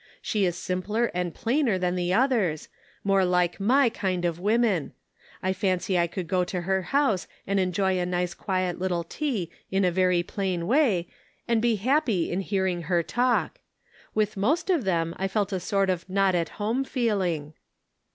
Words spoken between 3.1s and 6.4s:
like my kind of women. I fancy I could